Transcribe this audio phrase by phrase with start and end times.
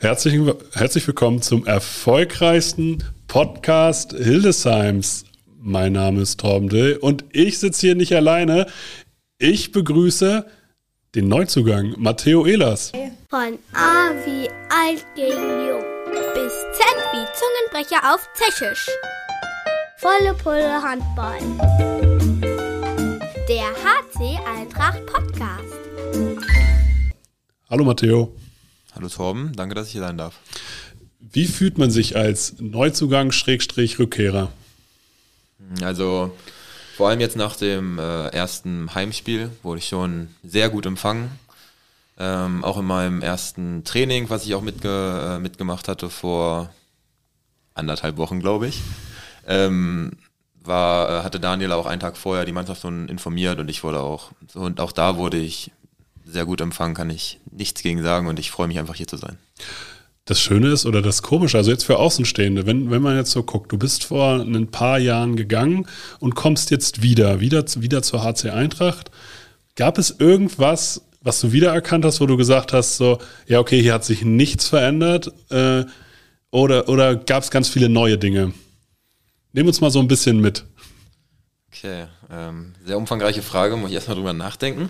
[0.00, 0.40] Herzlich,
[0.74, 5.24] herzlich willkommen zum erfolgreichsten Podcast Hildesheims.
[5.58, 8.68] Mein Name ist Torben Dill und ich sitze hier nicht alleine.
[9.38, 10.46] Ich begrüße
[11.16, 12.92] den Neuzugang Matteo Ehlers.
[13.28, 15.82] Von A wie alt gegen jung
[16.32, 18.88] bis Z wie Zungenbrecher auf Tschechisch.
[19.96, 21.40] Volle Pulle Handball.
[23.48, 25.74] Der HC Eintracht Podcast.
[27.68, 28.32] Hallo Matteo.
[28.98, 30.34] Hallo Torben, danke, dass ich hier sein darf.
[31.20, 34.50] Wie fühlt man sich als Neuzugang Schrägstrich Rückkehrer?
[35.82, 36.36] Also
[36.96, 41.30] vor allem jetzt nach dem äh, ersten Heimspiel wurde ich schon sehr gut empfangen.
[42.18, 46.74] Ähm, auch in meinem ersten Training, was ich auch mitge äh, mitgemacht hatte vor
[47.74, 48.82] anderthalb Wochen, glaube ich,
[49.46, 50.10] ähm,
[50.64, 54.00] war, äh, hatte Daniel auch einen Tag vorher die Mannschaft schon informiert und ich wurde
[54.00, 55.70] auch, und auch da wurde ich
[56.28, 59.16] sehr gut empfangen, kann ich nichts gegen sagen und ich freue mich einfach hier zu
[59.16, 59.38] sein.
[60.24, 63.42] Das Schöne ist oder das Komische, also jetzt für Außenstehende, wenn, wenn man jetzt so
[63.42, 65.86] guckt, du bist vor ein paar Jahren gegangen
[66.20, 69.10] und kommst jetzt wieder, wieder, wieder zur HC Eintracht.
[69.74, 73.94] Gab es irgendwas, was du wiedererkannt hast, wo du gesagt hast, so, ja, okay, hier
[73.94, 75.32] hat sich nichts verändert?
[75.50, 75.84] Äh,
[76.50, 78.52] oder oder gab es ganz viele neue Dinge?
[79.52, 80.64] Nimm uns mal so ein bisschen mit.
[81.68, 84.88] Okay, ähm, sehr umfangreiche Frage, muss ich erstmal drüber nachdenken.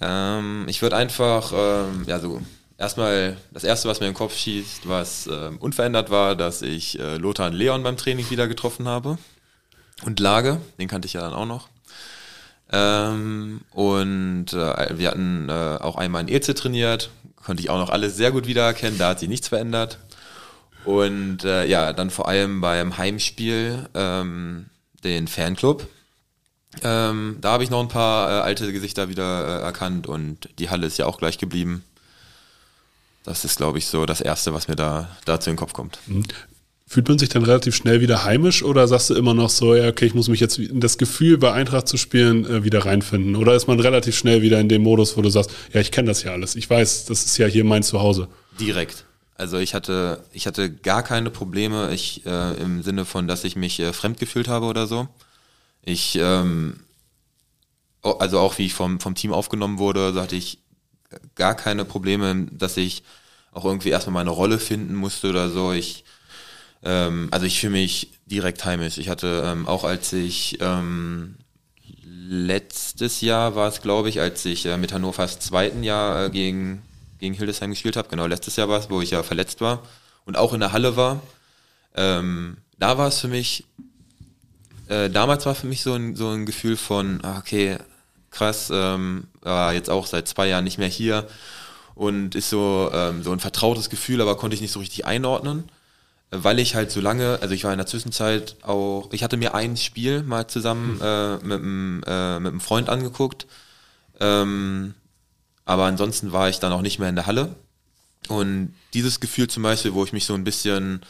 [0.00, 2.40] Ähm, ich würde einfach, ähm, ja, so
[2.78, 6.98] erstmal das erste, was mir in den Kopf schießt, was ähm, unverändert war, dass ich
[6.98, 9.18] äh, Lothar und Leon beim Training wieder getroffen habe.
[10.04, 11.68] Und Lage, den kannte ich ja dann auch noch.
[12.72, 17.90] Ähm, und äh, wir hatten äh, auch einmal in Eze trainiert, konnte ich auch noch
[17.90, 19.98] alles sehr gut wiedererkennen, da hat sich nichts verändert.
[20.84, 24.66] Und äh, ja, dann vor allem beim Heimspiel ähm,
[25.04, 25.86] den Fanclub.
[26.82, 30.70] Ähm, da habe ich noch ein paar äh, alte Gesichter wieder äh, erkannt und die
[30.70, 31.84] Halle ist ja auch gleich geblieben.
[33.24, 35.98] Das ist, glaube ich, so das Erste, was mir da dazu in den Kopf kommt.
[36.06, 36.24] Mhm.
[36.86, 39.88] Fühlt man sich dann relativ schnell wieder heimisch oder sagst du immer noch so, ja,
[39.88, 43.36] okay, ich muss mich jetzt in das Gefühl, bei Eintracht zu spielen, äh, wieder reinfinden?
[43.36, 46.08] Oder ist man relativ schnell wieder in dem Modus, wo du sagst, ja, ich kenne
[46.08, 48.28] das ja alles, ich weiß, das ist ja hier mein Zuhause?
[48.58, 49.04] Direkt.
[49.36, 53.56] Also ich hatte, ich hatte gar keine Probleme, ich äh, im Sinne von, dass ich
[53.56, 55.08] mich äh, fremd gefühlt habe oder so.
[55.84, 56.80] Ich, ähm,
[58.02, 60.58] also auch wie ich vom, vom Team aufgenommen wurde, so hatte ich
[61.34, 63.02] gar keine Probleme, dass ich
[63.52, 65.72] auch irgendwie erstmal meine Rolle finden musste oder so.
[65.72, 66.04] Ich,
[66.82, 68.98] ähm, also ich fühle mich direkt heimisch.
[68.98, 71.36] Ich hatte ähm, auch als ich ähm,
[72.04, 76.82] letztes Jahr war es, glaube ich, als ich äh, mit Hannovers zweiten Jahr äh, gegen,
[77.18, 79.82] gegen Hildesheim gespielt habe, genau letztes Jahr war es, wo ich ja verletzt war
[80.24, 81.20] und auch in der Halle war.
[81.94, 83.64] Ähm, da war es für mich,
[84.92, 87.78] äh, damals war für mich so ein, so ein Gefühl von, ah, okay,
[88.30, 91.26] krass, ähm, war jetzt auch seit zwei Jahren nicht mehr hier.
[91.94, 95.64] Und ist so, ähm, so ein vertrautes Gefühl, aber konnte ich nicht so richtig einordnen,
[96.30, 99.54] weil ich halt so lange, also ich war in der Zwischenzeit auch, ich hatte mir
[99.54, 103.46] ein Spiel mal zusammen äh, mit, einem, äh, mit einem Freund angeguckt,
[104.20, 104.94] ähm,
[105.66, 107.54] aber ansonsten war ich dann auch nicht mehr in der Halle.
[108.28, 111.02] Und dieses Gefühl zum Beispiel, wo ich mich so ein bisschen,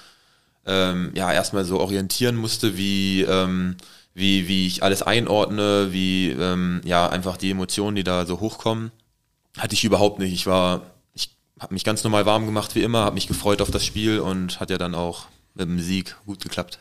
[0.66, 3.76] ähm, ja, erstmal so orientieren musste, wie, ähm,
[4.14, 8.92] wie, wie ich alles einordne, wie ähm, ja einfach die Emotionen, die da so hochkommen,
[9.58, 10.32] hatte ich überhaupt nicht.
[10.32, 10.82] Ich war,
[11.14, 14.20] ich habe mich ganz normal warm gemacht wie immer, habe mich gefreut auf das Spiel
[14.20, 16.78] und hat ja dann auch mit dem Sieg gut geklappt.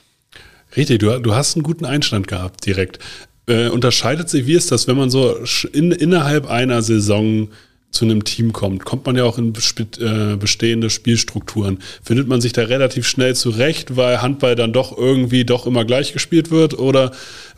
[0.75, 2.99] Richtig, du, du hast einen guten Einstand gehabt direkt.
[3.47, 5.35] Äh, unterscheidet sich, wie ist das, wenn man so
[5.73, 7.49] in, innerhalb einer Saison
[7.91, 11.79] zu einem Team kommt, kommt man ja auch in äh, bestehende Spielstrukturen.
[12.03, 16.13] Findet man sich da relativ schnell zurecht, weil Handball dann doch irgendwie doch immer gleich
[16.13, 16.79] gespielt wird?
[16.79, 17.11] Oder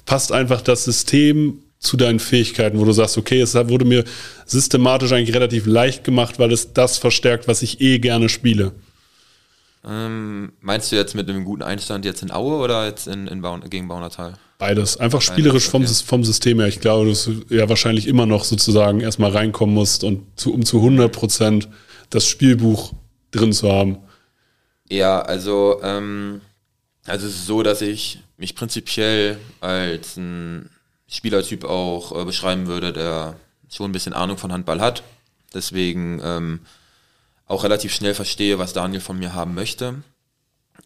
[0.06, 4.06] passt einfach das System zu deinen Fähigkeiten, wo du sagst, okay, es wurde mir
[4.46, 8.72] systematisch eigentlich relativ leicht gemacht, weil es das verstärkt, was ich eh gerne spiele?
[9.86, 13.42] Ähm, meinst du jetzt mit einem guten Einstand jetzt in Aue oder jetzt in, in
[13.42, 14.36] Baun gegen Baunatal?
[14.64, 14.96] Beides.
[14.96, 16.70] Einfach spielerisch vom, vom System her.
[16.70, 20.64] Ich glaube, dass du ja wahrscheinlich immer noch sozusagen erstmal reinkommen musst und zu, um
[20.64, 21.68] zu 100 Prozent
[22.10, 22.94] das Spielbuch
[23.32, 23.98] drin zu haben.
[24.90, 26.40] Ja, also, ähm,
[27.06, 30.70] also es ist so, dass ich mich prinzipiell als ein
[31.10, 33.36] Spielertyp auch äh, beschreiben würde, der
[33.70, 35.04] schon ein bisschen Ahnung von Handball hat.
[35.54, 36.62] Deswegen ähm,
[37.48, 40.04] auch relativ schnell verstehe, was Daniel von mir haben möchte.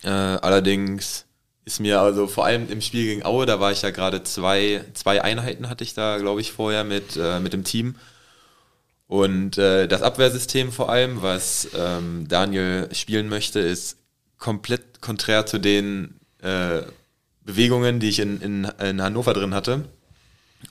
[0.02, 1.27] Äh, allerdings
[1.68, 4.86] ist mir also vor allem im Spiel gegen Aue, da war ich ja gerade zwei,
[4.94, 7.96] zwei Einheiten hatte ich da, glaube ich, vorher mit, äh, mit dem Team.
[9.08, 13.98] Und äh, das Abwehrsystem vor allem, was ähm, Daniel spielen möchte, ist
[14.38, 16.84] komplett konträr zu den äh,
[17.42, 19.84] Bewegungen, die ich in, in, in Hannover drin hatte.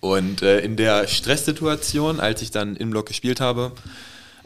[0.01, 3.73] Und äh, in der Stresssituation, als ich dann im Block gespielt habe,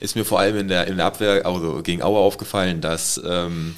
[0.00, 3.76] ist mir vor allem in der, in der Abwehr, also gegen Auer aufgefallen, dass ähm,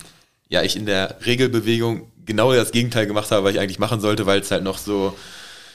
[0.48, 4.26] ja ich in der Regelbewegung genau das Gegenteil gemacht habe, was ich eigentlich machen sollte,
[4.26, 5.16] weil es halt noch so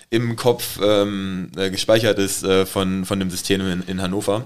[0.09, 4.45] im Kopf ähm, äh, gespeichert ist äh, von, von dem System in, in Hannover.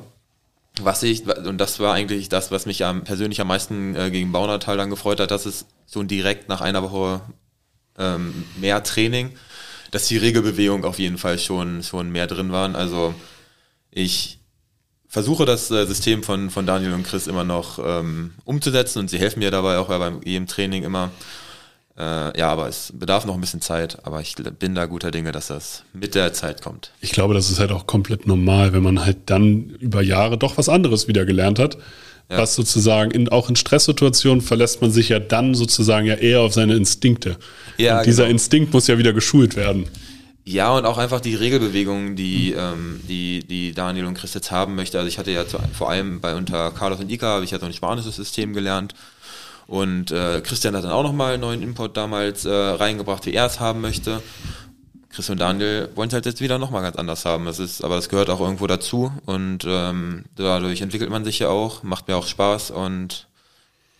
[0.82, 4.32] Was ich, und das war eigentlich das, was mich am, persönlich am meisten äh, gegen
[4.32, 7.22] Baunatal dann gefreut hat, dass es so direkt nach einer Woche
[8.00, 9.32] ähm, mehr Training,
[9.92, 12.76] dass die Regelbewegung auf jeden Fall schon, schon mehr drin waren.
[12.76, 13.14] Also
[13.92, 14.40] ich
[15.08, 19.20] versuche das äh, System von, von Daniel und Chris immer noch ähm, umzusetzen und sie
[19.20, 21.12] helfen mir dabei auch bei jedem Training immer.
[21.98, 25.32] Äh, ja, aber es bedarf noch ein bisschen Zeit, aber ich bin da guter Dinge,
[25.32, 26.92] dass das mit der Zeit kommt.
[27.02, 30.58] Ich glaube, das ist halt auch komplett normal, wenn man halt dann über Jahre doch
[30.58, 31.78] was anderes wieder gelernt hat.
[32.30, 32.38] Ja.
[32.38, 36.54] Was sozusagen in, auch in Stresssituationen verlässt man sich ja dann sozusagen ja eher auf
[36.54, 37.36] seine Instinkte.
[37.78, 38.36] Ja, und dieser genau.
[38.36, 39.90] Instinkt muss ja wieder geschult werden.
[40.46, 44.76] Ja, und auch einfach die Regelbewegungen, die, ähm, die, die Daniel und Chris jetzt haben
[44.76, 44.98] möchte.
[44.98, 47.60] Also ich hatte ja zu, vor allem bei unter Carlos und Ika habe ich ja
[47.60, 48.96] so ein spanisches System gelernt.
[49.72, 53.46] Und äh, Christian hat dann auch nochmal einen neuen Import damals äh, reingebracht, wie er
[53.46, 54.22] es haben möchte.
[55.08, 57.46] Chris und Daniel wollen es halt jetzt wieder nochmal ganz anders haben.
[57.46, 61.48] Das ist, aber das gehört auch irgendwo dazu und ähm, dadurch entwickelt man sich ja
[61.48, 63.28] auch, macht mir auch Spaß und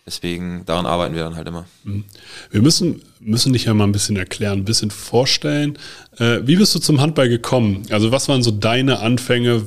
[0.04, 1.64] deswegen daran arbeiten wir dann halt immer.
[1.84, 2.04] Mhm.
[2.50, 5.78] Wir müssen, müssen dich ja mal ein bisschen erklären, ein bisschen vorstellen.
[6.18, 7.86] Äh, wie bist du zum Handball gekommen?
[7.88, 9.64] Also was waren so deine Anfänge?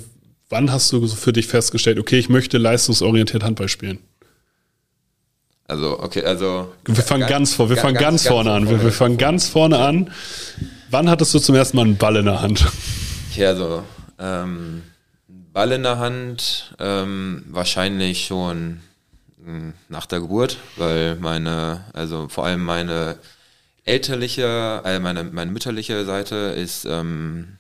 [0.50, 3.98] Wann hast du für dich festgestellt, okay, ich möchte leistungsorientiert Handball spielen?
[5.68, 6.74] Also, okay, also.
[6.86, 8.70] Wir fangen ganz, ganz vor, wir fangen ganz, ganz vorne an.
[8.70, 10.12] Wir, wir, fangen ganz vorne an.
[10.92, 12.66] Wann hattest du zum ersten Mal einen Ball in der Hand?
[13.36, 13.84] Ja, also,
[14.20, 14.84] ähm,
[15.28, 18.82] Ball in der Hand, ähm, wahrscheinlich schon
[19.44, 23.18] hm, nach der Geburt, weil meine, also vor allem meine
[23.86, 27.58] elterliche, äh, meine, meine mütterliche Seite ist ähm,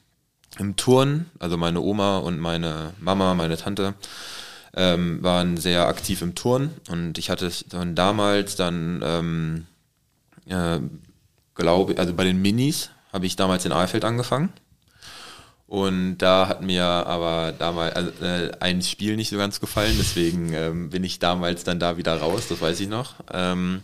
[0.60, 3.94] im Turn, also meine Oma und meine Mama, meine Tante,
[4.75, 9.66] ähm, waren sehr aktiv im Turn und ich hatte dann damals dann, ähm,
[10.48, 10.80] äh,
[11.56, 14.51] glaube also bei den Minis habe ich damals in Eifeld angefangen.
[15.68, 20.54] Und da hat mir aber damals also, äh, ein Spiel nicht so ganz gefallen, deswegen
[20.54, 23.16] ähm, bin ich damals dann da wieder raus, das weiß ich noch.
[23.33, 23.81] Ähm,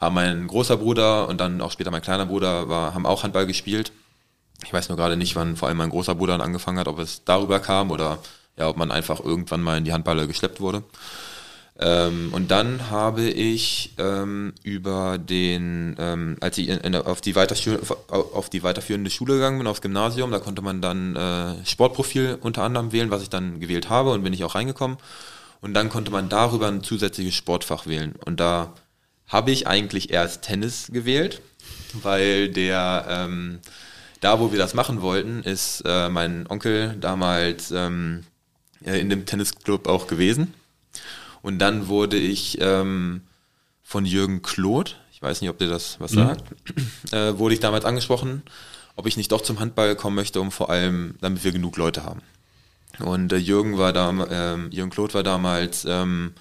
[0.00, 3.46] aber mein großer Bruder und dann auch später mein kleiner Bruder war, haben auch Handball
[3.46, 3.92] gespielt.
[4.64, 6.98] Ich weiß nur gerade nicht, wann vor allem mein großer Bruder dann angefangen hat, ob
[6.98, 8.18] es darüber kam oder
[8.58, 10.82] ja, ob man einfach irgendwann mal in die Handballer geschleppt wurde.
[11.80, 17.36] Ähm, und dann habe ich ähm, über den, ähm, als ich in, in, auf, die
[17.36, 22.64] auf die weiterführende Schule gegangen bin, aufs Gymnasium, da konnte man dann äh, Sportprofil unter
[22.64, 24.98] anderem wählen, was ich dann gewählt habe und bin ich auch reingekommen.
[25.60, 28.14] Und dann konnte man darüber ein zusätzliches Sportfach wählen.
[28.24, 28.72] Und da
[29.28, 31.42] habe ich eigentlich erst Tennis gewählt,
[31.92, 33.60] weil der, ähm,
[34.20, 38.24] da wo wir das machen wollten, ist äh, mein Onkel damals ähm,
[38.84, 40.54] äh, in dem Tennisclub auch gewesen.
[41.42, 43.22] Und dann wurde ich ähm,
[43.82, 46.16] von Jürgen Kloth, ich weiß nicht, ob dir das was mhm.
[46.16, 46.44] sagt,
[47.12, 48.42] äh, wurde ich damals angesprochen,
[48.96, 52.04] ob ich nicht doch zum Handball kommen möchte, um vor allem, damit wir genug Leute
[52.04, 52.20] haben.
[52.98, 56.32] Und äh, Jürgen war da, ähm, Jürgen Kloth war damals ähm,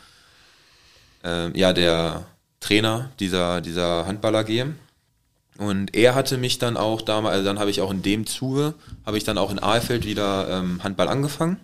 [1.23, 2.25] äh, ja der
[2.59, 4.65] Trainer dieser dieser Handball AG.
[5.57, 8.75] Und er hatte mich dann auch damals, also dann habe ich auch in dem Zuge,
[9.05, 11.59] habe ich dann auch in Ahlfeld wieder ähm, Handball angefangen.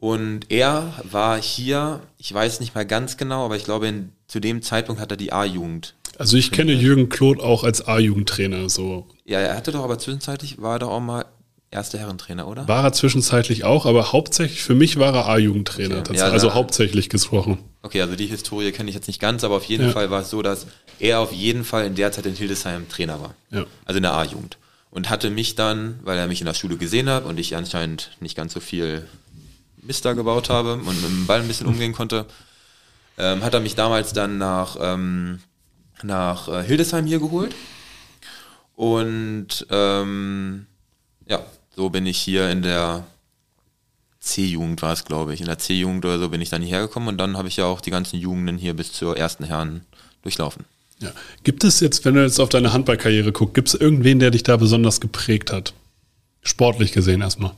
[0.00, 4.40] Und er war hier, ich weiß nicht mal ganz genau, aber ich glaube, in, zu
[4.40, 5.94] dem Zeitpunkt hat er die A-Jugend.
[6.18, 8.70] Also ich kenne Jürgen Kloth auch als A-Jugendtrainer.
[8.70, 9.06] So.
[9.26, 11.26] Ja, er hatte doch aber zwischenzeitlich, war er doch auch mal
[11.70, 12.66] erster Herrentrainer, oder?
[12.66, 15.98] War er zwischenzeitlich auch, aber hauptsächlich, für mich war er A-Jugendtrainer.
[16.00, 16.16] Okay.
[16.16, 17.58] Ja, also hauptsächlich gesprochen.
[17.82, 19.90] Okay, also die Historie kenne ich jetzt nicht ganz, aber auf jeden ja.
[19.92, 20.66] Fall war es so, dass
[20.98, 23.34] er auf jeden Fall in der Zeit in Hildesheim Trainer war.
[23.50, 23.66] Ja.
[23.84, 24.56] Also in der A-Jugend.
[24.90, 28.10] Und hatte mich dann, weil er mich in der Schule gesehen hat und ich anscheinend
[28.20, 29.06] nicht ganz so viel
[29.82, 32.26] Mist da gebaut habe und mit dem Ball ein bisschen umgehen konnte,
[33.18, 35.40] ähm, hat er mich damals dann nach, ähm,
[36.02, 37.54] nach äh, Hildesheim hier geholt.
[38.76, 40.66] Und ähm,
[41.26, 41.40] ja,
[41.76, 43.04] so bin ich hier in der
[44.20, 45.40] C-Jugend war es, glaube ich.
[45.40, 47.64] In der C-Jugend oder so bin ich dann hierher gekommen und dann habe ich ja
[47.64, 49.84] auch die ganzen Jugenden hier bis zur ersten Herren
[50.22, 50.64] durchlaufen.
[51.00, 51.10] Ja.
[51.44, 54.42] Gibt es jetzt, wenn du jetzt auf deine Handballkarriere guckst, gibt es irgendwen, der dich
[54.42, 55.72] da besonders geprägt hat?
[56.42, 57.52] Sportlich gesehen erstmal.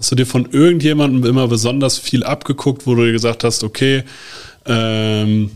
[0.00, 4.02] Hast du dir von irgendjemandem immer besonders viel abgeguckt, wo du dir gesagt hast, okay,
[4.64, 5.50] ähm,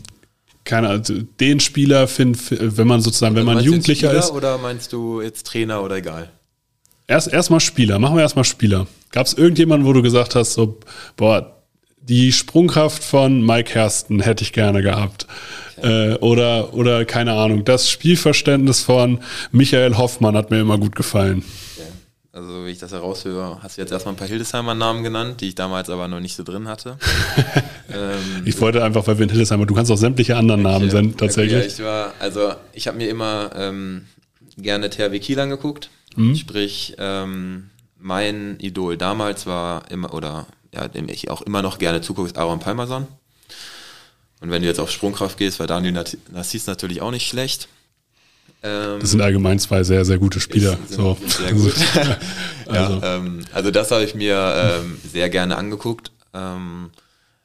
[0.63, 4.29] keine also den Spieler find, wenn man sozusagen, wenn man Jugendlicher ist.
[4.29, 6.29] Oder meinst du jetzt Trainer oder egal?
[7.07, 8.85] Erst erstmal Spieler, machen wir erstmal Spieler.
[9.09, 10.77] Gab es irgendjemanden, wo du gesagt hast, so,
[11.17, 11.63] boah,
[11.99, 15.25] die Sprungkraft von Mike Hersten hätte ich gerne gehabt.
[15.77, 16.11] Okay.
[16.11, 19.21] Äh, oder, oder keine Ahnung, das Spielverständnis von
[19.51, 21.43] Michael Hoffmann hat mir immer gut gefallen.
[22.35, 25.47] Also, wie ich das heraushöre, hast du jetzt erstmal ein paar Hildesheimer Namen genannt, die
[25.47, 26.97] ich damals aber noch nicht so drin hatte.
[27.89, 30.91] ähm, ich wollte einfach, weil wir in Hildesheimer, du kannst auch sämtliche anderen Namen okay,
[30.91, 31.59] senden, tatsächlich.
[31.59, 34.07] Okay, ich war, also, ich habe mir immer ähm,
[34.57, 35.89] gerne THW Kiel angeguckt.
[36.17, 36.35] Mhm.
[36.35, 37.69] Sprich, ähm,
[38.01, 42.37] mein Idol damals war immer, oder ja, dem ich auch immer noch gerne zugucke, ist
[42.37, 43.07] Aaron Palmerson.
[44.41, 47.69] Und wenn du jetzt auf Sprungkraft gehst, war Daniel Nassis natürlich auch nicht schlecht.
[48.65, 50.77] Ähm, das sind allgemein zwei sehr, sehr gute Spieler.
[50.89, 51.17] So.
[51.27, 51.75] Sehr gut.
[52.67, 52.99] also.
[53.01, 56.11] Ja, ähm, also das habe ich mir ähm, sehr gerne angeguckt.
[56.33, 56.89] Ähm,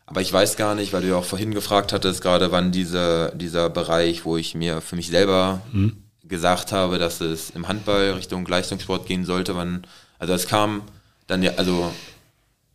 [0.07, 3.33] aber ich weiß gar nicht, weil du ja auch vorhin gefragt hattest, gerade wann diese,
[3.37, 6.03] dieser Bereich, wo ich mir für mich selber mhm.
[6.25, 9.87] gesagt habe, dass es im Handball Richtung Leistungssport gehen sollte, wann,
[10.19, 10.83] also es kam
[11.27, 11.93] dann ja, also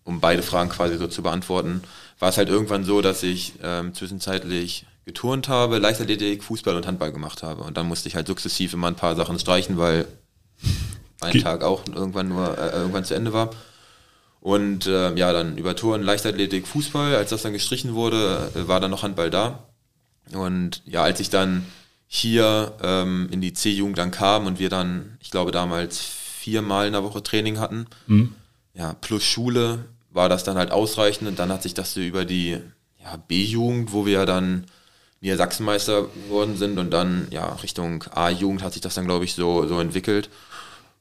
[0.04, 1.82] um beide Fragen quasi so zu beantworten,
[2.20, 7.12] war es halt irgendwann so, dass ich ähm, zwischenzeitlich geturnt habe, Leichtathletik, Fußball und Handball
[7.12, 7.63] gemacht habe.
[7.63, 10.07] Und dann musste ich halt sukzessiv immer ein paar Sachen streichen, weil
[11.21, 13.51] ein Ge Tag auch irgendwann nur äh, irgendwann zu Ende war.
[14.41, 18.79] Und äh, ja, dann über Touren, Leichtathletik, Fußball, als das dann gestrichen wurde, äh, war
[18.79, 19.67] dann noch Handball da.
[20.33, 21.65] Und ja, als ich dann
[22.07, 26.93] hier ähm, in die C-Jugend dann kam und wir dann, ich glaube damals viermal in
[26.93, 28.35] der Woche Training hatten, mhm.
[28.74, 32.25] ja, plus Schule, war das dann halt ausreichend und dann hat sich das so über
[32.25, 32.59] die
[33.03, 34.65] ja, B-Jugend, wo wir ja dann
[35.25, 39.67] Niedersachsenmeister geworden sind und dann ja Richtung A-Jugend hat sich das dann glaube ich so,
[39.67, 40.29] so entwickelt,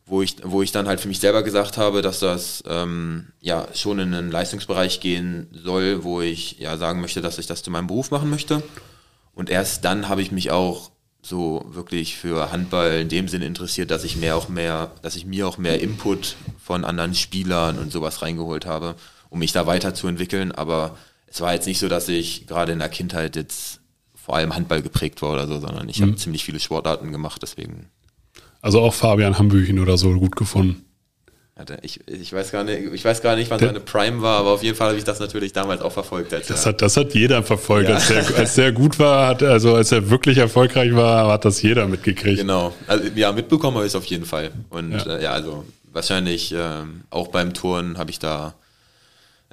[0.06, 3.68] wo ich, wo ich dann halt für mich selber gesagt habe, dass das ähm, ja
[3.74, 7.70] schon in einen Leistungsbereich gehen soll, wo ich ja sagen möchte, dass ich das zu
[7.70, 8.62] meinem Beruf machen möchte.
[9.34, 10.90] Und erst dann habe ich mich auch
[11.22, 15.26] so wirklich für Handball in dem Sinne interessiert, dass ich mehr auch mehr, dass ich
[15.26, 18.94] mir auch mehr Input von anderen Spielern und sowas reingeholt habe,
[19.28, 20.52] um mich da weiterzuentwickeln.
[20.52, 23.80] Aber es war jetzt nicht so, dass ich gerade in der Kindheit jetzt
[24.24, 26.04] vor allem Handball geprägt war oder so, sondern ich mhm.
[26.04, 27.90] habe ziemlich viele Sportarten gemacht, deswegen.
[28.62, 30.84] Also auch Fabian Hambüchen oder so gut gefunden.
[31.82, 34.62] Ich, ich, weiß gar nicht, ich weiß gar nicht, wann seine Prime war, aber auf
[34.64, 36.32] jeden Fall habe ich das natürlich damals auch verfolgt.
[36.32, 37.88] das, hat, das hat jeder verfolgt.
[37.88, 37.94] Ja.
[37.94, 41.62] Als, der, als der gut war, hat, also als er wirklich erfolgreich war, hat das
[41.62, 42.38] jeder mitgekriegt.
[42.38, 42.74] Genau.
[42.88, 44.50] Also, ja, mitbekommen habe ich es auf jeden Fall.
[44.70, 48.54] Und ja, äh, ja also wahrscheinlich ähm, auch beim Touren habe ich da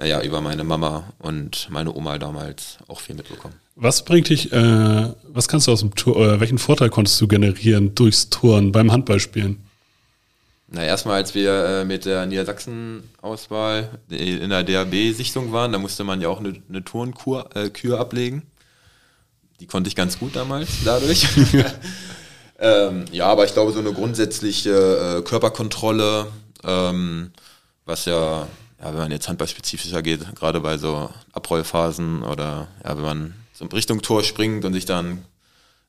[0.02, 3.54] ja, über meine Mama und meine Oma damals auch viel mitbekommen.
[3.74, 7.26] Was bringt dich, äh, was kannst du aus dem Tor, äh, welchen Vorteil konntest du
[7.26, 9.58] generieren durchs Touren beim Handballspielen?
[10.68, 16.20] Na, erstmal, als wir äh, mit der Niedersachsen-Auswahl in der DAB-Sichtung waren, da musste man
[16.20, 18.42] ja auch eine, eine Turnkür äh, ablegen.
[19.60, 21.26] Die konnte ich ganz gut damals dadurch.
[22.58, 26.28] ähm, ja, aber ich glaube, so eine grundsätzliche äh, Körperkontrolle,
[26.64, 27.32] ähm,
[27.84, 28.48] was ja,
[28.80, 33.34] ja, wenn man jetzt handballspezifischer geht, gerade bei so Abrollphasen oder ja, wenn man
[33.70, 35.24] so Richtung Tor springt und sich dann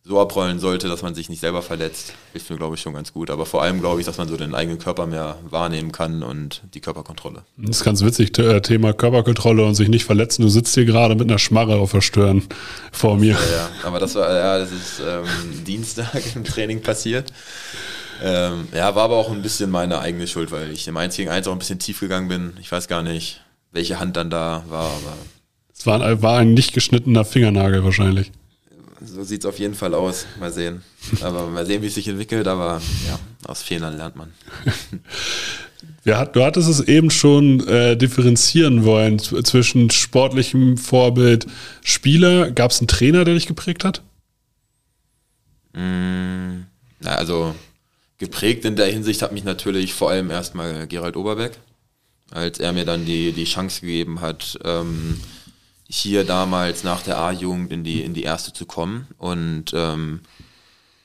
[0.06, 3.14] so abrollen sollte, dass man sich nicht selber verletzt, hilft mir, glaube ich, schon ganz
[3.14, 3.30] gut.
[3.30, 6.62] Aber vor allem glaube ich, dass man so den eigenen Körper mehr wahrnehmen kann und
[6.74, 7.44] die Körperkontrolle.
[7.56, 10.42] Das ist ganz witzig, äh, Thema Körperkontrolle und sich nicht verletzen.
[10.42, 12.44] Du sitzt hier gerade mit einer Schmarre auf der Stirn
[12.92, 13.36] vor mir.
[13.36, 13.70] Ja, ja.
[13.86, 17.32] aber das war, ja, das ist ähm, Dienstag im Training passiert.
[18.22, 21.30] Ähm, ja, war aber auch ein bisschen meine eigene Schuld, weil ich im 1 gegen
[21.30, 22.54] 1 auch ein bisschen tief gegangen bin.
[22.60, 25.18] Ich weiß gar nicht, welche Hand dann da war, aber.
[25.84, 28.32] Es war, war ein nicht geschnittener Fingernagel wahrscheinlich
[29.06, 30.26] so sieht es auf jeden Fall aus.
[30.40, 30.82] Mal sehen.
[31.22, 32.48] Aber mal sehen, wie es sich entwickelt.
[32.48, 34.32] Aber ja, aus Fehlern lernt man.
[36.06, 41.46] Ja, du hattest es eben schon äh, differenzieren wollen zwischen sportlichem Vorbild
[41.82, 42.52] Spieler.
[42.52, 44.02] Gab es einen Trainer, der dich geprägt hat?
[45.72, 46.64] Mm,
[47.00, 47.56] na, also
[48.18, 51.54] geprägt in der Hinsicht hat mich natürlich vor allem erstmal Gerald Oberbeck,
[52.32, 55.22] als er mir dann die, die Chance gegeben hat, ähm,
[55.96, 59.08] hier damals nach der A-Jugend in die, in die erste zu kommen.
[59.20, 60.22] Und ähm,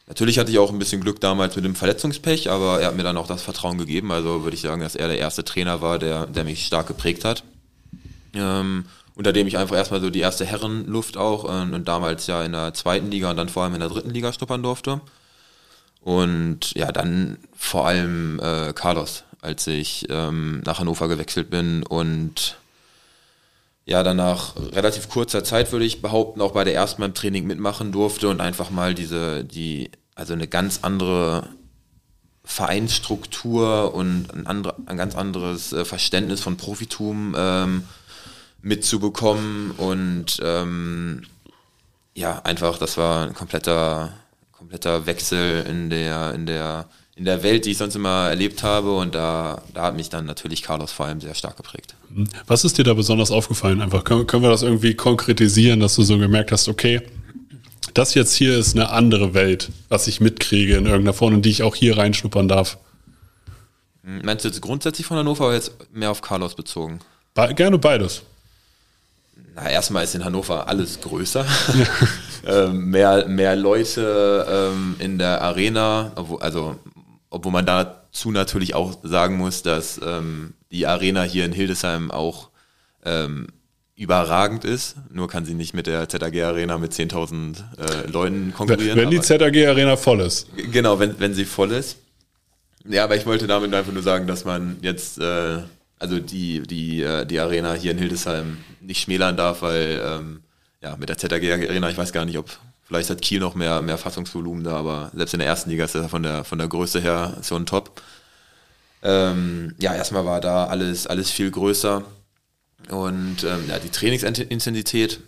[0.06, 3.02] natürlich hatte ich auch ein bisschen Glück damals mit dem Verletzungspech, aber er hat mir
[3.02, 4.10] dann auch das Vertrauen gegeben.
[4.10, 7.26] Also würde ich sagen, dass er der erste Trainer war, der, der mich stark geprägt
[7.26, 7.44] hat.
[8.32, 12.42] Ähm, unter dem ich einfach erstmal so die erste Herrenluft auch und, und damals ja
[12.44, 15.00] in der zweiten Liga und dann vor allem in der dritten Liga schnuppern durfte.
[16.00, 22.56] Und ja, dann vor allem äh, Carlos, als ich ähm, nach Hannover gewechselt bin und
[23.88, 27.46] ja dann nach relativ kurzer Zeit würde ich behaupten auch bei der ersten beim Training
[27.46, 31.48] mitmachen durfte und einfach mal diese die also eine ganz andere
[32.44, 37.84] Vereinsstruktur und ein, andre, ein ganz anderes äh, Verständnis von Profitum ähm,
[38.60, 41.22] mitzubekommen und ähm,
[42.14, 44.12] ja einfach das war ein kompletter
[44.52, 48.94] kompletter Wechsel in der in der in der Welt, die ich sonst immer erlebt habe.
[48.94, 51.94] Und da, da hat mich dann natürlich Carlos vor allem sehr stark geprägt.
[52.46, 53.82] Was ist dir da besonders aufgefallen?
[53.82, 57.02] Einfach können, können wir das irgendwie konkretisieren, dass du so gemerkt hast, okay,
[57.92, 61.50] das jetzt hier ist eine andere Welt, was ich mitkriege in irgendeiner Form und die
[61.50, 62.78] ich auch hier reinschnuppern darf.
[64.02, 67.00] Meinst du jetzt grundsätzlich von Hannover oder jetzt mehr auf Carlos bezogen?
[67.34, 68.22] Be gerne beides.
[69.56, 71.44] Na, erstmal ist in Hannover alles größer.
[72.46, 76.76] ähm, mehr, mehr Leute ähm, in der Arena, also
[77.30, 82.50] obwohl man dazu natürlich auch sagen muss, dass ähm, die Arena hier in Hildesheim auch
[83.04, 83.48] ähm,
[83.96, 84.96] überragend ist.
[85.10, 88.96] Nur kann sie nicht mit der ZAG Arena mit 10.000 äh, Leuten konkurrieren.
[88.96, 90.46] Wenn die ZAG Arena voll ist.
[90.56, 91.98] Genau, wenn, wenn sie voll ist.
[92.88, 95.58] Ja, aber ich wollte damit einfach nur sagen, dass man jetzt, äh,
[95.98, 100.40] also die, die, äh, die Arena hier in Hildesheim nicht schmälern darf, weil ähm,
[100.80, 102.48] ja, mit der ZAG Arena, ich weiß gar nicht, ob
[102.88, 105.94] vielleicht hat Kiel noch mehr, mehr Fassungsvolumen da, aber selbst in der ersten Liga ist
[105.94, 108.02] er von der, von der Größe her so ein Top.
[109.02, 112.02] Ähm, ja, erstmal war da alles, alles viel größer
[112.88, 115.20] und ähm, ja, die Trainingsintensität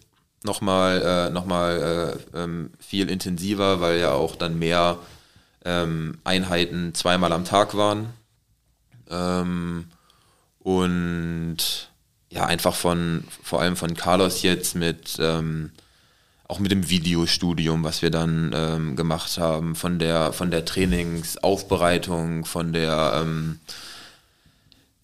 [0.43, 4.99] nochmal äh, noch äh, ähm, viel intensiver, weil ja auch dann mehr
[5.65, 8.15] ähm, Einheiten zweimal am Tag waren.
[9.11, 9.87] Ähm,
[10.61, 11.91] und
[12.31, 15.73] ja, einfach von, vor allem von Carlos jetzt mit, ähm,
[16.51, 22.45] auch mit dem Videostudium, was wir dann ähm, gemacht haben, von der, von der Trainingsaufbereitung,
[22.45, 23.61] von der, ähm,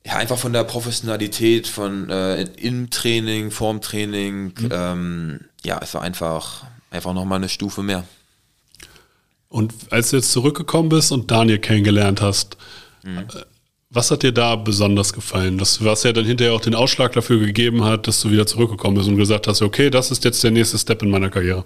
[0.05, 4.69] ja, einfach von der Professionalität, von äh, im Training, vorm Training, mhm.
[4.73, 8.05] ähm, ja, es war einfach, einfach nochmal eine Stufe mehr.
[9.49, 12.57] Und als du jetzt zurückgekommen bist und Daniel kennengelernt hast,
[13.05, 13.25] mhm.
[13.97, 15.57] Was hat dir da besonders gefallen?
[15.57, 18.97] Das, was ja dann hinterher auch den Ausschlag dafür gegeben hat, dass du wieder zurückgekommen
[18.97, 21.65] bist und gesagt hast, okay, das ist jetzt der nächste Step in meiner Karriere.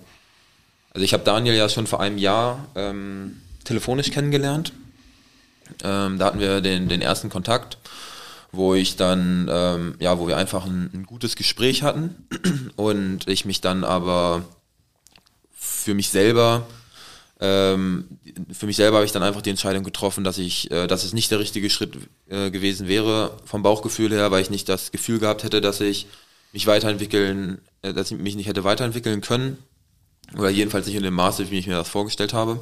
[0.94, 4.72] Also ich habe Daniel ja schon vor einem Jahr ähm, telefonisch kennengelernt.
[5.82, 7.78] Ähm, da hatten wir den, den ersten Kontakt,
[8.52, 12.14] wo ich dann, ähm, ja, wo wir einfach ein, ein gutes Gespräch hatten
[12.76, 14.42] und ich mich dann aber
[15.56, 16.64] für mich selber
[17.40, 18.04] ähm,
[18.52, 21.14] für mich selber habe ich dann einfach die Entscheidung getroffen, dass ich, äh, dass es
[21.14, 21.96] nicht der richtige Schritt
[22.28, 26.06] äh, gewesen wäre vom Bauchgefühl her, weil ich nicht das Gefühl gehabt hätte, dass ich
[26.52, 29.56] mich weiterentwickeln, äh, dass ich mich nicht hätte weiterentwickeln können
[30.36, 32.60] oder jedenfalls nicht in dem Maße, wie ich mir das vorgestellt habe.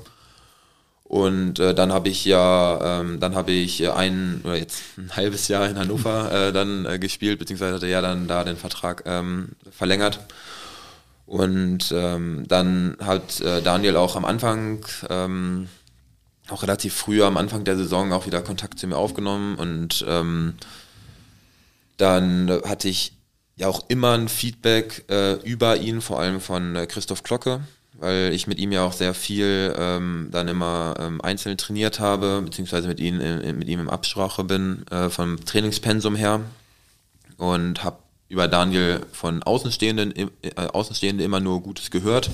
[1.03, 5.49] Und äh, dann habe ich ja, ähm, dann habe ich ein oder jetzt ein halbes
[5.49, 9.51] Jahr in Hannover äh, dann äh, gespielt, beziehungsweise hatte ja dann da den Vertrag ähm,
[9.71, 10.21] verlängert.
[11.29, 15.69] Und ähm, dann hat äh, Daniel auch am Anfang, ähm,
[16.49, 19.57] auch relativ früh am Anfang der Saison auch wieder Kontakt zu mir aufgenommen.
[19.57, 20.55] Und ähm,
[21.99, 23.13] dann hatte ich
[23.57, 27.61] ja auch immer ein Feedback äh, über ihn, vor allem von äh, Christoph Glocke,
[27.93, 32.41] weil ich mit ihm ja auch sehr viel ähm, dann immer ähm, einzeln trainiert habe,
[32.43, 36.41] beziehungsweise mit ihm, äh, mit ihm im Absprache bin, äh, vom Trainingspensum her.
[37.37, 42.31] Und habe über Daniel von Außenstehenden, äh, Außenstehenden immer nur Gutes gehört.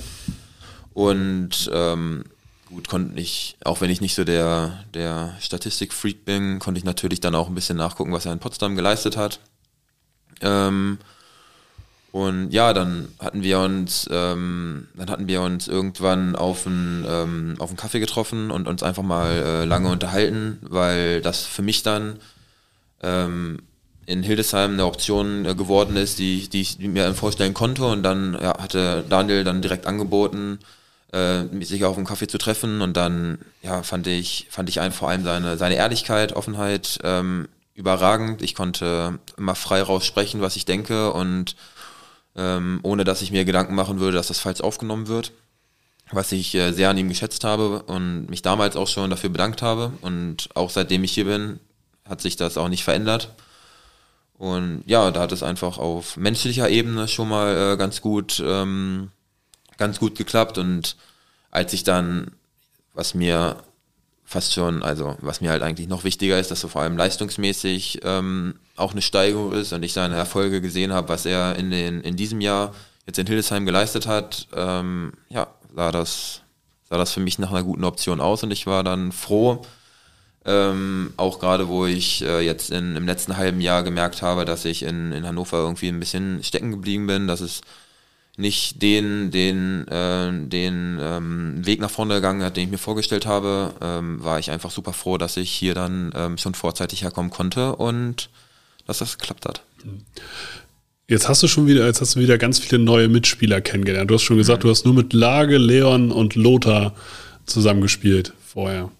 [0.93, 2.25] Und ähm,
[2.65, 7.21] gut, konnte ich, auch wenn ich nicht so der, der Statistik-Freak bin, konnte ich natürlich
[7.21, 9.39] dann auch ein bisschen nachgucken, was er in Potsdam geleistet hat.
[10.41, 10.97] Ähm,
[12.11, 17.57] und ja, dann hatten wir uns, ähm, dann hatten wir uns irgendwann auf einen, ähm,
[17.59, 22.19] einen Kaffee getroffen und uns einfach mal äh, lange unterhalten, weil das für mich dann
[23.03, 23.59] ähm,
[24.05, 27.85] in Hildesheim eine Option äh, geworden ist, die, die ich mir vorstellen konnte.
[27.85, 30.59] Und dann ja, hatte Daniel dann direkt angeboten,
[31.11, 32.81] äh, sich auf einen Kaffee zu treffen.
[32.81, 37.47] Und dann ja, fand ich, fand ich ein, vor allem seine, seine Ehrlichkeit, Offenheit ähm,
[37.73, 38.41] überragend.
[38.41, 41.55] Ich konnte immer frei raus sprechen, was ich denke und
[42.35, 45.31] ähm, ohne dass ich mir Gedanken machen würde, dass das falsch aufgenommen wird.
[46.11, 49.63] Was ich äh, sehr an ihm geschätzt habe und mich damals auch schon dafür bedankt
[49.63, 49.93] habe.
[50.01, 51.59] Und auch seitdem ich hier bin,
[52.07, 53.33] hat sich das auch nicht verändert.
[54.37, 59.11] Und ja, da hat es einfach auf menschlicher Ebene schon mal äh, ganz gut, ähm,
[59.77, 60.57] ganz gut geklappt.
[60.57, 60.97] Und
[61.51, 62.31] als ich dann,
[62.93, 63.57] was mir
[64.25, 67.99] fast schon, also was mir halt eigentlich noch wichtiger ist, dass so vor allem leistungsmäßig
[68.03, 72.01] ähm, auch eine Steigerung ist und ich seine Erfolge gesehen habe, was er in den
[72.01, 72.73] in diesem Jahr
[73.05, 76.41] jetzt in Hildesheim geleistet hat, ähm, ja, sah das,
[76.89, 79.61] sah das für mich nach einer guten Option aus und ich war dann froh,
[80.45, 84.65] ähm, auch gerade, wo ich äh, jetzt in, im letzten halben Jahr gemerkt habe, dass
[84.65, 87.61] ich in, in Hannover irgendwie ein bisschen stecken geblieben bin, dass es
[88.37, 93.25] nicht den, den, äh, den ähm, Weg nach vorne gegangen hat, den ich mir vorgestellt
[93.25, 97.31] habe, ähm, war ich einfach super froh, dass ich hier dann ähm, schon vorzeitig herkommen
[97.31, 98.29] konnte und
[98.85, 99.63] dass das geklappt hat.
[101.07, 104.09] Jetzt hast du schon wieder, jetzt hast du wieder ganz viele neue Mitspieler kennengelernt.
[104.09, 104.67] Du hast schon gesagt, mhm.
[104.67, 106.93] du hast nur mit Lage, Leon und Lothar
[107.45, 108.91] zusammengespielt vorher.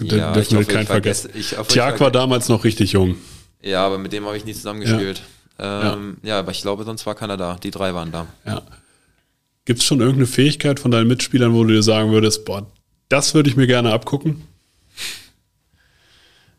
[0.00, 1.30] Ja, dürfen wir keinen vergessen.
[1.68, 3.16] Tjag war damals noch richtig jung.
[3.62, 5.22] Ja, aber mit dem habe ich nie zusammengespielt.
[5.58, 5.94] Ja.
[5.94, 6.28] Ähm, ja.
[6.30, 6.38] ja.
[6.38, 7.56] aber ich glaube, sonst war keiner da.
[7.62, 8.26] Die drei waren da.
[8.46, 8.62] Ja.
[9.64, 12.66] Gibt es schon irgendeine Fähigkeit von deinen Mitspielern, wo du dir sagen würdest, boah,
[13.08, 14.42] das würde ich mir gerne abgucken?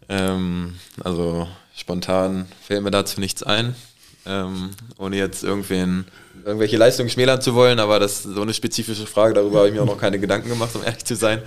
[0.08, 3.76] Ähm, also spontan fällt mir dazu nichts ein,
[4.26, 6.06] ähm, ohne jetzt irgendwen,
[6.46, 9.74] irgendwelche Leistungen schmälern zu wollen, aber das ist so eine spezifische Frage, darüber habe ich
[9.74, 11.42] mir auch noch keine Gedanken gemacht, um ehrlich zu sein.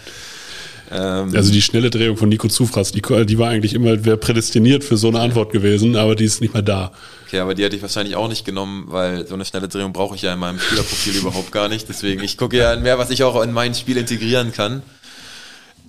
[0.90, 4.96] Ähm, also die schnelle Drehung von Nico Zufraß, die, die war eigentlich immer prädestiniert für
[4.96, 6.92] so eine Antwort gewesen, aber die ist nicht mehr da.
[7.26, 10.14] Okay, aber die hätte ich wahrscheinlich auch nicht genommen, weil so eine schnelle Drehung brauche
[10.14, 11.88] ich ja in meinem Spielerprofil überhaupt gar nicht.
[11.88, 14.82] Deswegen, ich gucke ja mehr, was ich auch in mein Spiel integrieren kann.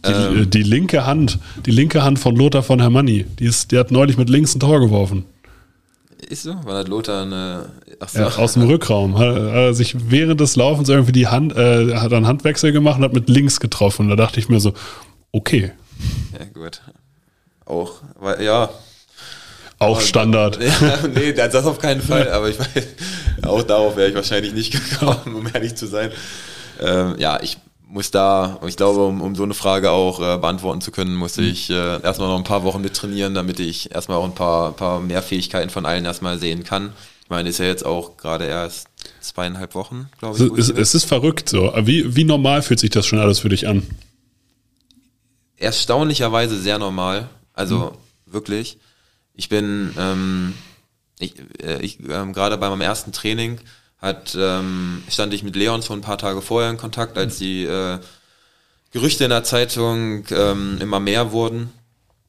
[0.08, 3.77] Die, ähm, die, linke Hand, die linke Hand von Lothar von Hermanni, die, ist, die
[3.77, 5.25] hat neulich mit links ein Tor geworfen.
[6.30, 6.56] Ist so?
[6.63, 7.69] Weil hat Lothar eine.
[8.08, 8.19] So.
[8.19, 9.17] Ja, aus dem Rückraum.
[9.17, 12.97] Hat, hat er sich während des Laufens irgendwie die Hand, äh, hat einen Handwechsel gemacht
[12.97, 14.10] und hat mit links getroffen.
[14.10, 14.73] Da dachte ich mir so,
[15.32, 15.71] okay.
[16.34, 16.82] Ja, gut.
[17.65, 18.69] Auch, weil, ja.
[19.80, 20.60] Auch Standard.
[20.82, 22.88] Ja, nee, das auf keinen Fall, aber ich weiß,
[23.43, 26.12] auch darauf wäre ich wahrscheinlich nicht gekommen, um ehrlich zu sein.
[26.80, 27.58] Ähm, ja, ich
[27.95, 31.38] muss da, ich glaube, um, um so eine Frage auch äh, beantworten zu können, muss
[31.38, 31.45] mhm.
[31.45, 34.73] ich äh, erstmal noch ein paar Wochen mit trainieren, damit ich erstmal auch ein paar,
[34.73, 36.91] paar mehr Fähigkeiten von allen erstmal sehen kann.
[37.23, 38.89] Ich meine, ist ja jetzt auch gerade erst
[39.21, 40.60] zweieinhalb Wochen, glaube ich.
[40.60, 41.73] Es, es ist verrückt so.
[41.84, 43.81] Wie, wie normal fühlt sich das schon alles für dich an?
[45.55, 47.29] Erstaunlicherweise sehr normal.
[47.53, 48.34] Also mhm.
[48.34, 48.77] wirklich.
[49.36, 50.53] Ich bin, ähm,
[51.17, 53.62] ich, äh, ich ähm, gerade bei meinem ersten Training
[54.01, 57.63] hat, ähm, stand ich mit Leon schon ein paar Tage vorher in Kontakt, als die
[57.63, 57.99] äh,
[58.91, 61.71] Gerüchte in der Zeitung ähm, immer mehr wurden.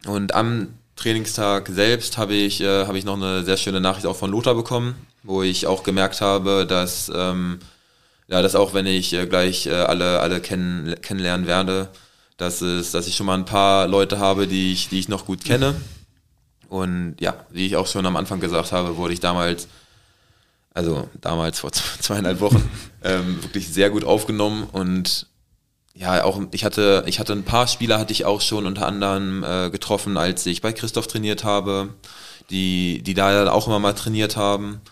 [0.06, 4.16] Und am Trainingstag selbst habe ich, äh, habe ich noch eine sehr schöne Nachricht auch
[4.16, 7.58] von Lothar bekommen, wo ich auch gemerkt habe, dass, ähm,
[8.28, 11.88] ja, dass auch wenn ich äh, gleich äh, alle, alle kennen, kennenlernen werde,
[12.38, 15.26] dass, es, dass ich schon mal ein paar Leute habe, die ich, die ich noch
[15.26, 15.74] gut kenne.
[16.68, 19.68] Und ja, wie ich auch schon am Anfang gesagt habe, wurde ich damals
[20.76, 22.62] also damals vor zweieinhalb Wochen,
[23.02, 25.26] ähm, wirklich sehr gut aufgenommen und
[25.94, 29.42] ja, auch ich hatte, ich hatte ein paar Spieler hatte ich auch schon unter anderem
[29.42, 31.94] äh, getroffen, als ich bei Christoph trainiert habe,
[32.50, 34.82] die, die da auch immer mal trainiert haben.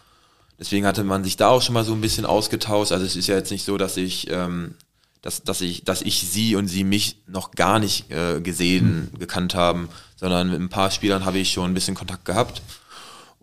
[0.58, 2.92] Deswegen hatte man sich da auch schon mal so ein bisschen ausgetauscht.
[2.92, 4.76] Also es ist ja jetzt nicht so, dass ich, ähm,
[5.20, 9.18] dass, dass ich, dass ich sie und sie mich noch gar nicht äh, gesehen, mhm.
[9.18, 12.62] gekannt haben, sondern mit ein paar Spielern habe ich schon ein bisschen Kontakt gehabt.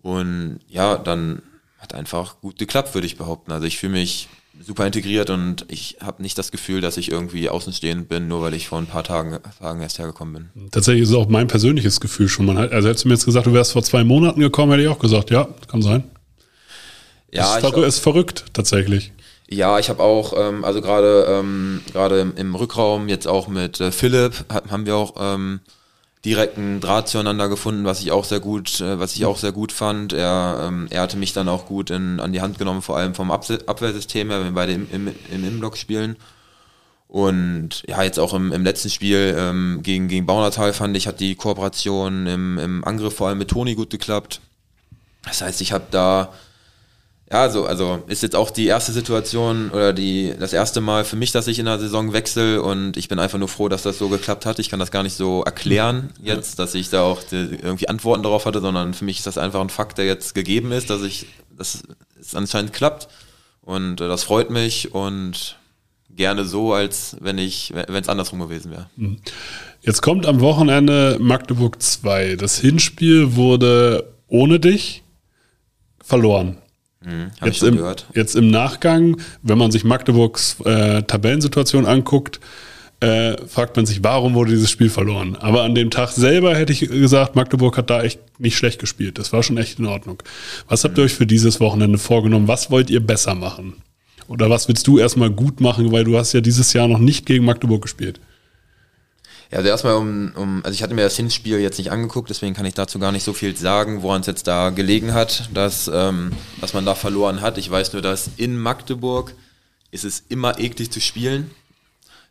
[0.02, 1.44] Und ja, dann
[1.82, 3.52] hat einfach gut geklappt, würde ich behaupten.
[3.52, 7.50] Also ich fühle mich super integriert und ich habe nicht das Gefühl, dass ich irgendwie
[7.50, 10.70] außenstehend bin, nur weil ich vor ein paar Tagen, Tagen erst hergekommen bin.
[10.72, 12.46] Tatsächlich ist es auch mein persönliches Gefühl schon.
[12.46, 14.84] Man hat, also hättest du mir jetzt gesagt, du wärst vor zwei Monaten gekommen, hätte
[14.84, 16.04] ich auch gesagt, ja, kann sein.
[17.32, 19.12] Ja, ist, verrückt, ist verrückt tatsächlich.
[19.50, 23.80] Ja, ich habe auch, ähm, also gerade ähm, gerade im, im, Rückraum jetzt auch mit
[23.82, 25.62] äh, Philipp haben wir auch ähm,
[26.24, 29.72] direkten Draht zueinander gefunden, was ich auch sehr gut, äh, was ich auch sehr gut
[29.72, 30.14] fand.
[30.14, 33.16] Er, ähm, er hatte mich dann auch gut in, an die Hand genommen, vor allem
[33.16, 36.16] vom Abwehrsystem her, wenn wir beide im, im, im Inblock spielen.
[37.08, 41.20] Und ja, jetzt auch im, im letzten Spiel ähm, gegen, gegen Baunatal fand ich, hat
[41.20, 44.40] die Kooperation im, im Angriff vor allem mit Toni gut geklappt.
[45.24, 46.32] Das heißt, ich habe da
[47.32, 51.16] ja, so, also ist jetzt auch die erste Situation oder die, das erste Mal für
[51.16, 53.98] mich, dass ich in der Saison wechsle und ich bin einfach nur froh, dass das
[53.98, 54.60] so geklappt hat.
[54.60, 58.24] Ich kann das gar nicht so erklären jetzt, dass ich da auch die, irgendwie Antworten
[58.24, 61.04] darauf hatte, sondern für mich ist das einfach ein Fakt, der jetzt gegeben ist, dass
[61.04, 61.84] ich, dass
[62.20, 63.08] es anscheinend klappt
[63.62, 65.58] und äh, das freut mich und
[66.14, 68.90] gerne so, als wenn ich, wenn es andersrum gewesen wäre.
[68.98, 69.20] Mhm.
[69.80, 72.36] Jetzt kommt am Wochenende Magdeburg 2.
[72.36, 75.04] Das Hinspiel wurde ohne dich
[76.04, 76.58] verloren.
[77.04, 78.08] Mhm, schon im, gehört.
[78.14, 82.40] Jetzt im Nachgang, wenn man sich Magdeburgs äh, Tabellensituation anguckt,
[83.00, 85.36] äh, fragt man sich, warum wurde dieses Spiel verloren?
[85.36, 89.18] Aber an dem Tag selber hätte ich gesagt, Magdeburg hat da echt nicht schlecht gespielt.
[89.18, 90.22] Das war schon echt in Ordnung.
[90.68, 92.48] Was habt ihr euch für dieses Wochenende vorgenommen?
[92.48, 93.82] Was wollt ihr besser machen?
[94.28, 97.26] Oder was willst du erstmal gut machen, weil du hast ja dieses Jahr noch nicht
[97.26, 98.20] gegen Magdeburg gespielt?
[99.52, 102.56] Ja, also erstmal um, um, also ich hatte mir das Hinspiel jetzt nicht angeguckt, deswegen
[102.56, 105.92] kann ich dazu gar nicht so viel sagen, woran es jetzt da gelegen hat, dass,
[105.94, 107.58] ähm, dass man da verloren hat.
[107.58, 109.34] Ich weiß nur, dass in Magdeburg
[109.92, 111.52] ist es immer eklig zu spielen.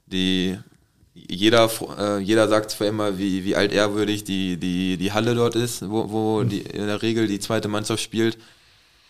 [0.07, 0.59] Die,
[1.15, 5.89] jeder, äh, jeder sagt zwar immer, wie, wie altehrwürdig die, die, die Halle dort ist,
[5.91, 8.39] wo, wo die, in der Regel die zweite Mannschaft spielt.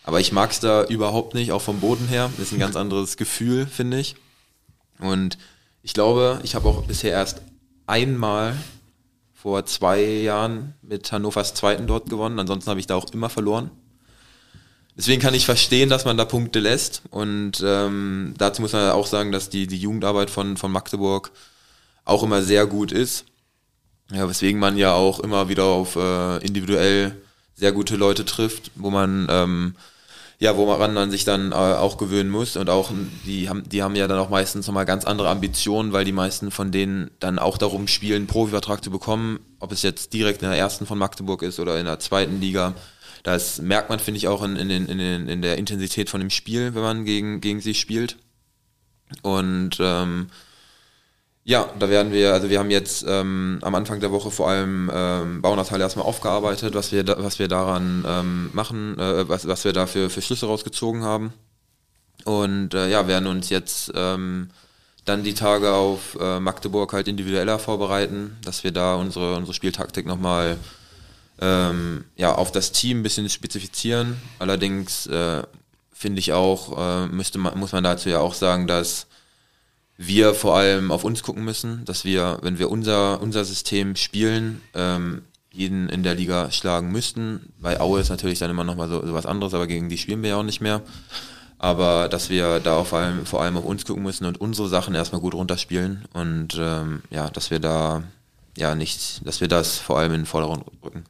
[0.03, 2.29] Aber ich mag es da überhaupt nicht, auch vom Boden her.
[2.39, 4.15] Ist ein ganz anderes Gefühl, finde ich.
[4.99, 5.37] Und
[5.81, 7.41] ich glaube, ich habe auch bisher erst
[7.91, 8.55] einmal
[9.33, 12.39] vor zwei Jahren mit Hannovers Zweiten dort gewonnen.
[12.39, 13.69] Ansonsten habe ich da auch immer verloren.
[14.95, 17.01] Deswegen kann ich verstehen, dass man da Punkte lässt.
[17.09, 21.31] Und ähm, dazu muss man auch sagen, dass die, die Jugendarbeit von, von Magdeburg
[22.05, 23.25] auch immer sehr gut ist.
[24.11, 27.15] Ja, weswegen man ja auch immer wieder auf äh, individuell
[27.55, 29.75] sehr gute Leute trifft, wo man ähm,
[30.41, 32.89] ja, woran man sich dann äh, auch gewöhnen muss und auch
[33.27, 36.49] die haben, die haben ja dann auch meistens nochmal ganz andere Ambitionen, weil die meisten
[36.49, 40.57] von denen dann auch darum spielen, Profivertrag zu bekommen, ob es jetzt direkt in der
[40.57, 42.73] ersten von Magdeburg ist oder in der zweiten Liga.
[43.21, 46.73] Das merkt man, finde ich, auch in, in, in, in der Intensität von dem Spiel,
[46.73, 48.17] wenn man gegen, gegen sie spielt.
[49.21, 50.31] Und ähm,
[51.51, 54.89] ja, da werden wir, also wir haben jetzt ähm, am Anfang der Woche vor allem
[54.93, 59.65] ähm, Baunatal erstmal aufgearbeitet, was wir, da, was wir daran ähm, machen, äh, was, was
[59.65, 61.33] wir da für, für Schlüsse rausgezogen haben.
[62.23, 64.49] Und äh, ja, werden uns jetzt ähm,
[65.03, 70.05] dann die Tage auf äh, Magdeburg halt individueller vorbereiten, dass wir da unsere, unsere Spieltaktik
[70.05, 70.55] nochmal
[71.41, 74.15] ähm, ja, auf das Team ein bisschen spezifizieren.
[74.39, 75.43] Allerdings äh,
[75.91, 79.07] finde ich auch, äh, müsste man, muss man dazu ja auch sagen, dass
[80.07, 84.61] wir vor allem auf uns gucken müssen, dass wir, wenn wir unser, unser System spielen,
[84.73, 85.21] ähm,
[85.53, 87.53] jeden in der Liga schlagen müssten.
[87.59, 90.23] Bei Aue ist natürlich dann immer nochmal so, so was anderes, aber gegen die spielen
[90.23, 90.81] wir ja auch nicht mehr.
[91.59, 94.95] Aber dass wir da auf allem, vor allem auf uns gucken müssen und unsere Sachen
[94.95, 98.03] erstmal gut runterspielen und ähm, ja, dass wir da
[98.57, 101.03] ja nicht, dass wir das vor allem in den Vordergrund rücken.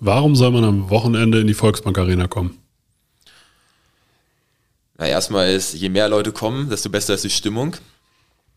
[0.00, 2.56] Warum soll man am Wochenende in die Volksbank Arena kommen?
[4.96, 7.76] Na, erstmal ist, je mehr Leute kommen, desto besser ist die Stimmung.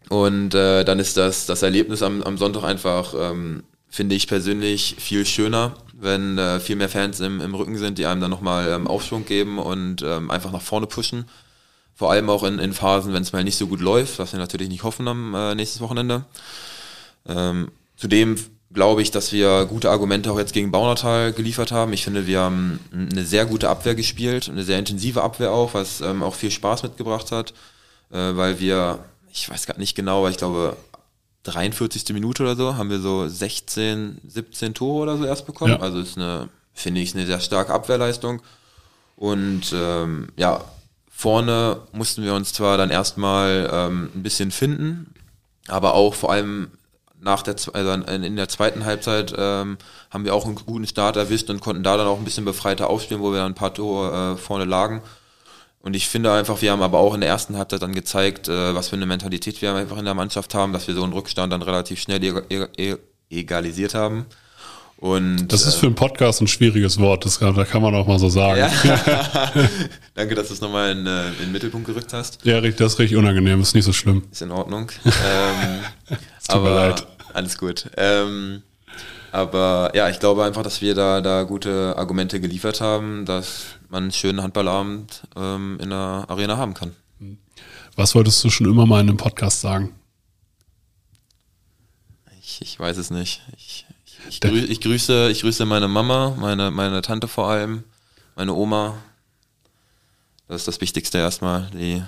[0.10, 4.96] Und äh, dann ist das, das Erlebnis am, am Sonntag einfach, ähm, finde ich persönlich,
[5.00, 8.70] viel schöner, wenn äh, viel mehr Fans im, im Rücken sind, die einem dann nochmal
[8.70, 11.26] ähm, Aufschwung geben und ähm, einfach nach vorne pushen.
[11.96, 14.39] Vor allem auch in, in Phasen, wenn es mal nicht so gut läuft, was wir
[14.39, 16.26] natürlich nicht hoffen am äh, nächstes Wochenende.
[17.26, 18.38] Ähm, zudem
[18.74, 21.94] glaube ich, dass wir gute Argumente auch jetzt gegen Baunatal geliefert haben.
[21.94, 26.02] Ich finde, wir haben eine sehr gute Abwehr gespielt, eine sehr intensive Abwehr auch, was
[26.02, 27.54] ähm, auch viel Spaß mitgebracht hat,
[28.12, 29.00] äh, weil wir
[29.36, 30.78] ich weiß gar nicht genau, aber ich glaube,
[31.43, 32.13] 43.
[32.13, 35.74] Minute oder so haben wir so 16, 17 Tore oder so erst bekommen.
[35.74, 35.80] Ja.
[35.80, 38.41] Also ist eine, finde ich, eine sehr starke Abwehrleistung.
[39.17, 40.63] Und ähm, ja,
[41.10, 45.13] vorne mussten wir uns zwar dann erstmal ähm, ein bisschen finden,
[45.67, 46.71] aber auch vor allem
[47.19, 49.78] nach der, also in der zweiten Halbzeit ähm,
[50.12, 52.89] haben wir auch einen guten Start erwischt und konnten da dann auch ein bisschen befreiter
[52.89, 55.02] aufspielen, wo wir dann ein paar Tore äh, vorne lagen.
[55.86, 58.74] Und ich finde einfach, wir haben aber auch in der ersten Halbzeit dann gezeigt, äh,
[58.74, 61.54] was für eine Mentalität wir einfach in der Mannschaft haben, dass wir so einen Rückstand
[61.54, 62.95] dann relativ schnell e e
[63.30, 64.26] egalisiert haben.
[64.98, 68.08] Und, das ist für einen Podcast ein schwieriges Wort, das kann, da kann man auch
[68.08, 68.62] mal so sagen.
[68.62, 68.71] Ja.
[70.15, 72.39] Danke, dass du es nochmal in, äh, in den Mittelpunkt gerückt hast.
[72.43, 74.24] Ja, das ist richtig unangenehm, ist nicht so schlimm.
[74.32, 74.91] Ist in Ordnung.
[75.06, 76.17] ähm, tut
[76.48, 77.08] aber, mir leid.
[77.32, 77.91] Alles gut.
[77.95, 78.63] Ähm,
[79.36, 84.04] aber ja, ich glaube einfach, dass wir da, da gute Argumente geliefert haben, dass man
[84.04, 86.95] einen schönen Handballabend ähm, in der Arena haben kann.
[87.98, 89.93] Was wolltest du schon immer mal in einem Podcast sagen?
[92.41, 93.41] Ich, ich weiß es nicht.
[93.58, 93.86] Ich,
[94.30, 97.84] ich, grü ich, grüße, ich grüße meine Mama, meine, meine Tante vor allem,
[98.38, 98.95] meine Oma.
[100.48, 101.69] Das ist das Wichtigste erstmal.
[101.74, 102.02] Die,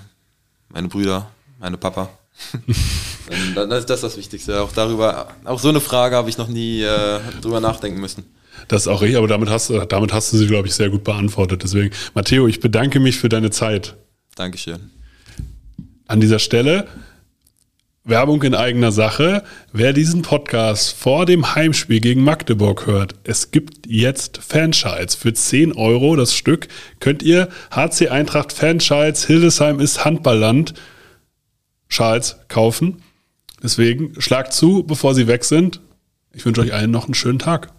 [0.70, 2.08] meine Brüder, meine Papa.
[3.54, 4.60] dann, ist das das Wichtigste.
[4.62, 8.24] Auch darüber, auch so eine Frage habe ich noch nie äh, drüber nachdenken müssen.
[8.68, 11.04] Das ist auch richtig, aber damit hast, damit hast du sie, glaube ich, sehr gut
[11.04, 11.62] beantwortet.
[11.62, 13.96] Deswegen, Matteo, ich bedanke mich für deine Zeit.
[14.34, 14.90] Dankeschön.
[16.06, 16.88] An dieser Stelle
[18.08, 19.42] Werbung in eigener Sache.
[19.72, 25.74] Wer diesen Podcast vor dem Heimspiel gegen Magdeburg hört, es gibt jetzt Fanschals für 10
[25.74, 26.68] Euro das Stück.
[27.00, 30.72] Könnt ihr HC Eintracht Fanschals, Hildesheim ist Handballland,
[31.88, 33.02] Schals kaufen.
[33.62, 35.80] Deswegen schlagt zu, bevor sie weg sind.
[36.32, 37.72] Ich wünsche euch allen noch einen schönen Tag.